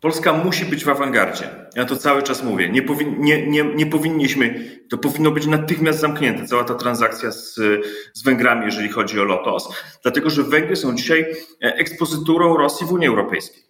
Polska 0.00 0.32
musi 0.32 0.64
być 0.64 0.84
w 0.84 0.88
awangardzie. 0.88 1.48
Ja 1.74 1.84
to 1.84 1.96
cały 1.96 2.22
czas 2.22 2.42
mówię. 2.42 2.68
Nie, 2.68 2.82
powin, 2.82 3.14
nie, 3.18 3.46
nie, 3.46 3.64
nie 3.64 3.86
powinniśmy, 3.86 4.70
to 4.90 4.98
powinno 4.98 5.30
być 5.30 5.46
natychmiast 5.46 6.00
zamknięte, 6.00 6.46
cała 6.46 6.64
ta 6.64 6.74
transakcja 6.74 7.30
z, 7.30 7.54
z 8.14 8.22
Węgrami, 8.24 8.64
jeżeli 8.64 8.88
chodzi 8.88 9.20
o 9.20 9.24
Lotos, 9.24 9.68
dlatego 10.02 10.30
że 10.30 10.42
Węgry 10.42 10.76
są 10.76 10.94
dzisiaj 10.94 11.20
e, 11.20 11.74
ekspozyturą 11.74 12.56
Rosji 12.56 12.86
w 12.86 12.92
Unii 12.92 13.08
Europejskiej. 13.08 13.65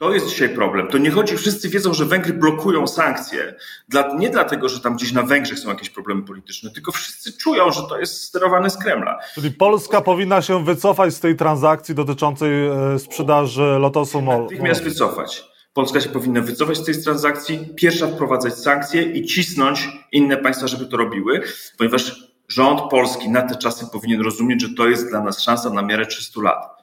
To 0.00 0.14
jest 0.14 0.28
dzisiaj 0.28 0.48
problem. 0.48 0.88
To 0.88 0.98
nie 0.98 1.10
chodzi, 1.10 1.36
wszyscy 1.36 1.68
wiedzą, 1.68 1.94
że 1.94 2.04
Węgry 2.04 2.32
blokują 2.32 2.86
sankcje. 2.86 3.54
Dla, 3.88 4.14
nie 4.16 4.30
dlatego, 4.30 4.68
że 4.68 4.80
tam 4.80 4.96
gdzieś 4.96 5.12
na 5.12 5.22
Węgrzech 5.22 5.58
są 5.58 5.68
jakieś 5.68 5.90
problemy 5.90 6.22
polityczne, 6.22 6.70
tylko 6.70 6.92
wszyscy 6.92 7.32
czują, 7.38 7.70
że 7.70 7.82
to 7.82 7.98
jest 7.98 8.24
sterowane 8.24 8.70
z 8.70 8.76
Kremla. 8.76 9.18
Czyli 9.34 9.50
Polska 9.50 10.00
powinna 10.00 10.42
się 10.42 10.64
wycofać 10.64 11.14
z 11.14 11.20
tej 11.20 11.36
transakcji 11.36 11.94
dotyczącej 11.94 12.68
e, 12.68 12.98
sprzedaży 12.98 13.76
Lotosu 13.80 14.22
Mol. 14.22 14.42
Natychmiast 14.42 14.82
wycofać. 14.82 15.44
Polska 15.72 16.00
się 16.00 16.08
powinna 16.08 16.40
wycofać 16.40 16.78
z 16.78 16.84
tej 16.84 17.02
transakcji, 17.02 17.68
pierwsza 17.76 18.06
wprowadzać 18.06 18.54
sankcje 18.54 19.02
i 19.02 19.26
cisnąć 19.26 19.88
inne 20.12 20.36
państwa, 20.36 20.66
żeby 20.66 20.86
to 20.86 20.96
robiły, 20.96 21.42
ponieważ 21.78 22.30
rząd 22.48 22.80
polski 22.90 23.28
na 23.28 23.42
te 23.42 23.56
czasy 23.56 23.86
powinien 23.92 24.20
rozumieć, 24.20 24.62
że 24.62 24.68
to 24.76 24.88
jest 24.88 25.08
dla 25.08 25.20
nas 25.20 25.42
szansa 25.42 25.70
na 25.70 25.82
miarę 25.82 26.06
300 26.06 26.42
lat 26.42 26.79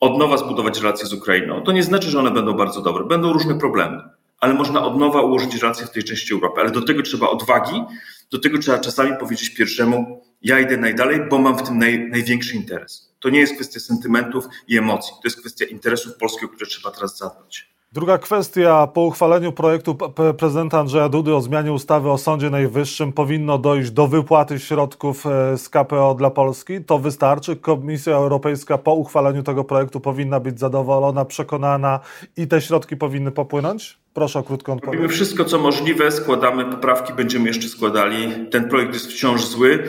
od 0.00 0.18
nowa 0.18 0.36
zbudować 0.36 0.80
relacje 0.80 1.06
z 1.06 1.12
Ukrainą. 1.12 1.62
To 1.62 1.72
nie 1.72 1.82
znaczy, 1.82 2.10
że 2.10 2.18
one 2.18 2.30
będą 2.30 2.52
bardzo 2.52 2.82
dobre. 2.82 3.04
Będą 3.04 3.32
różne 3.32 3.58
problemy, 3.58 4.02
ale 4.40 4.54
można 4.54 4.84
od 4.84 4.98
nowa 4.98 5.22
ułożyć 5.22 5.54
relacje 5.54 5.86
w 5.86 5.90
tej 5.90 6.04
części 6.04 6.34
Europy. 6.34 6.60
Ale 6.60 6.70
do 6.70 6.82
tego 6.82 7.02
trzeba 7.02 7.28
odwagi, 7.28 7.82
do 8.30 8.38
tego 8.38 8.58
trzeba 8.58 8.78
czasami 8.78 9.16
powiedzieć 9.16 9.54
pierwszemu, 9.54 10.24
ja 10.42 10.60
idę 10.60 10.76
najdalej, 10.76 11.20
bo 11.30 11.38
mam 11.38 11.58
w 11.58 11.62
tym 11.62 11.78
naj, 11.78 12.10
największy 12.10 12.56
interes. 12.56 13.14
To 13.20 13.30
nie 13.30 13.40
jest 13.40 13.54
kwestia 13.54 13.80
sentymentów 13.80 14.44
i 14.68 14.78
emocji, 14.78 15.12
to 15.12 15.20
jest 15.24 15.40
kwestia 15.40 15.64
interesów 15.64 16.16
Polski, 16.16 16.44
o 16.44 16.48
które 16.48 16.66
trzeba 16.66 16.90
teraz 16.90 17.18
zadbać. 17.18 17.70
Druga 17.92 18.18
kwestia. 18.18 18.86
Po 18.86 19.00
uchwaleniu 19.00 19.52
projektu 19.52 19.96
prezydenta 20.38 20.78
Andrzeja 20.78 21.08
Dudy 21.08 21.34
o 21.34 21.40
zmianie 21.40 21.72
ustawy 21.72 22.10
o 22.10 22.18
Sądzie 22.18 22.50
Najwyższym 22.50 23.12
powinno 23.12 23.58
dojść 23.58 23.90
do 23.90 24.06
wypłaty 24.06 24.58
środków 24.58 25.26
e, 25.26 25.58
z 25.58 25.68
KPO 25.68 26.14
dla 26.14 26.30
Polski. 26.30 26.84
To 26.84 26.98
wystarczy. 26.98 27.56
Komisja 27.56 28.16
Europejska 28.16 28.78
po 28.78 28.94
uchwaleniu 28.94 29.42
tego 29.42 29.64
projektu 29.64 30.00
powinna 30.00 30.40
być 30.40 30.60
zadowolona, 30.60 31.24
przekonana 31.24 32.00
i 32.36 32.46
te 32.46 32.60
środki 32.60 32.96
powinny 32.96 33.30
popłynąć? 33.30 33.98
Proszę 34.14 34.38
o 34.38 34.42
krótką 34.42 34.72
odpowiedź. 34.72 34.94
Robimy 34.94 35.08
wszystko, 35.14 35.44
co 35.44 35.58
możliwe, 35.58 36.10
składamy 36.10 36.64
poprawki, 36.64 37.12
będziemy 37.12 37.48
jeszcze 37.48 37.68
składali. 37.68 38.46
Ten 38.50 38.68
projekt 38.68 38.94
jest 38.94 39.06
wciąż 39.06 39.44
zły 39.44 39.84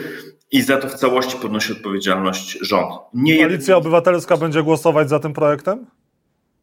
i 0.52 0.62
za 0.62 0.76
to 0.76 0.88
w 0.88 0.94
całości 0.94 1.36
podnosi 1.36 1.72
odpowiedzialność 1.72 2.58
rząd. 2.60 2.90
Nie 3.14 3.38
Koalicja 3.38 3.76
Obywatelska 3.76 4.36
będzie 4.36 4.62
głosować 4.62 5.08
za 5.08 5.18
tym 5.18 5.32
projektem? 5.32 5.86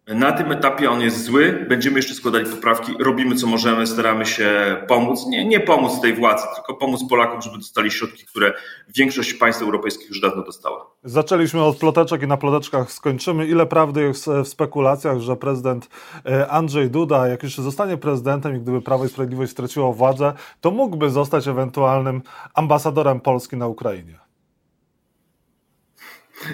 Na 0.10 0.32
tym 0.32 0.52
etapie 0.52 0.92
on 0.92 1.02
jest 1.02 1.24
zły, 1.24 1.66
będziemy 1.70 1.96
jeszcze 1.96 2.14
składali 2.14 2.46
poprawki, 2.46 2.94
robimy 3.00 3.36
co 3.36 3.48
możemy, 3.48 3.88
staramy 3.88 4.26
się 4.26 4.78
pomóc, 4.88 5.28
nie, 5.28 5.46
nie 5.46 5.60
pomóc 5.60 6.02
tej 6.02 6.14
władzy, 6.14 6.44
tylko 6.56 6.74
pomóc 6.74 7.04
Polakom, 7.10 7.42
żeby 7.42 7.58
dostali 7.58 7.92
środki, 7.92 8.26
które 8.26 8.54
większość 8.96 9.34
państw 9.34 9.62
europejskich 9.62 10.10
już 10.10 10.22
dawno 10.22 10.44
dostała. 10.44 10.86
Zaczęliśmy 11.04 11.64
od 11.64 11.78
ploteczek 11.78 12.24
i 12.24 12.28
na 12.28 12.38
ploteczkach 12.38 12.92
skończymy. 12.92 13.48
Ile 13.48 13.66
prawdy 13.66 14.02
jest 14.02 14.28
w 14.28 14.48
spekulacjach, 14.48 15.20
że 15.20 15.36
prezydent 15.36 15.90
e, 16.26 16.48
Andrzej 16.48 16.90
Duda, 16.90 17.28
jak 17.28 17.44
już 17.44 17.56
zostanie 17.58 17.98
prezydentem 17.98 18.56
i 18.56 18.60
gdyby 18.60 18.82
Prawo 18.82 19.06
i 19.06 19.10
Sprawiedliwość 19.10 19.52
straciło 19.52 19.94
władzę, 19.94 20.34
to 20.62 20.72
mógłby 20.72 21.10
zostać 21.10 21.48
ewentualnym 21.48 22.22
ambasadorem 22.54 23.20
Polski 23.20 23.58
na 23.58 23.68
Ukrainie? 23.68 24.29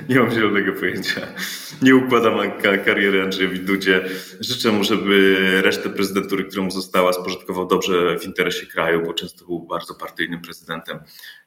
Nie 0.09 0.19
mam 0.19 0.31
zielonego 0.31 0.73
pojęcia. 0.73 1.21
Nie 1.81 1.95
układam 1.95 2.39
kariery 2.85 3.21
Andrzejowi 3.23 3.59
Dudzie. 3.59 4.05
Życzę 4.39 4.71
mu, 4.71 4.83
żeby 4.83 5.37
resztę 5.61 5.89
prezydentury, 5.89 6.43
którą 6.43 6.63
mu 6.63 6.71
została, 6.71 7.13
spożytkował 7.13 7.67
dobrze 7.67 8.19
w 8.19 8.25
interesie 8.25 8.65
kraju, 8.65 9.01
bo 9.05 9.13
często 9.13 9.45
był 9.45 9.59
bardzo 9.59 9.95
partyjnym 9.95 10.41
prezydentem. 10.41 10.99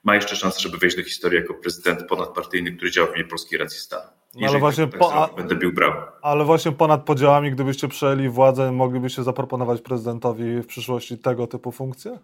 Ma 0.05 0.15
jeszcze 0.15 0.37
szansę, 0.37 0.61
żeby 0.61 0.79
wejść 0.79 0.97
do 0.97 1.03
historii 1.03 1.39
jako 1.39 1.55
prezydent 1.55 2.07
ponadpartyjny, 2.09 2.73
który 2.73 2.91
działa 2.91 3.13
w 3.13 3.17
imię 3.17 3.25
polskiej 3.25 3.59
racji 3.59 3.81
stanu. 3.81 4.11
No 4.35 4.49
ale 4.49 4.59
właśnie 4.59 4.87
tak, 4.87 4.99
po, 4.99 5.31
będę 5.37 5.57
bił 5.57 5.73
brawo. 5.73 6.03
Ale 6.23 6.45
właśnie 6.45 6.73
ponad 6.73 7.05
podziałami, 7.05 7.51
gdybyście 7.53 7.89
przejęli 7.89 8.29
władzę, 8.29 8.73
moglibyście 8.73 9.23
zaproponować 9.23 9.81
prezydentowi 9.81 10.63
w 10.63 10.67
przyszłości 10.67 11.19
tego 11.19 11.47
typu 11.47 11.73
funkcje? 11.73 12.19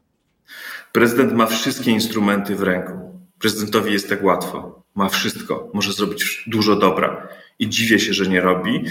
Prezydent 0.93 1.33
ma 1.33 1.47
wszystkie 1.47 1.91
instrumenty 1.91 2.57
w 2.57 2.63
ręku. 2.63 3.24
Prezydentowi 3.45 3.93
jest 3.93 4.09
tak 4.09 4.25
łatwo 4.25 4.83
ma 4.95 5.09
wszystko, 5.09 5.71
może 5.75 5.93
zrobić 5.93 6.45
dużo 6.47 6.77
dobra 6.77 7.29
i 7.59 7.69
dziwię 7.69 7.99
się, 7.99 8.13
że 8.13 8.27
nie 8.27 8.41
robi, 8.41 8.85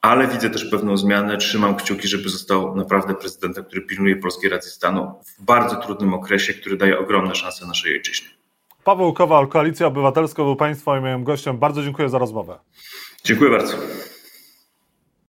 ale 0.00 0.28
widzę 0.28 0.50
też 0.50 0.64
pewną 0.64 0.96
zmianę. 0.96 1.36
Trzymam 1.36 1.76
kciuki, 1.76 2.08
żeby 2.08 2.28
został 2.28 2.76
naprawdę 2.76 3.14
prezydentem, 3.14 3.64
który 3.64 3.82
pilnuje 3.82 4.16
polskiej 4.16 4.50
racji 4.50 4.70
stanu 4.70 5.14
w 5.26 5.42
bardzo 5.44 5.76
trudnym 5.76 6.14
okresie, 6.14 6.54
który 6.54 6.76
daje 6.76 6.98
ogromne 6.98 7.34
szanse 7.34 7.66
naszej 7.66 7.92
ojczyźnie. 7.92 8.28
Paweł 8.84 9.12
Kowal, 9.12 9.48
Koalicja 9.48 9.86
Obywatelska 9.86 10.42
był 10.42 10.56
Państwa 10.56 10.98
i 10.98 11.00
moim 11.00 11.24
gościem. 11.24 11.58
Bardzo 11.58 11.82
dziękuję 11.82 12.08
za 12.08 12.18
rozmowę. 12.18 12.58
Dziękuję 13.24 13.50
bardzo. 13.50 13.76